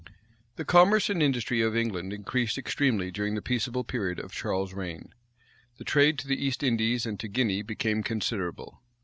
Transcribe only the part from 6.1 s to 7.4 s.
to the East Indies and to